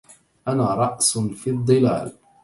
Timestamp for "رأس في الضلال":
0.75-2.11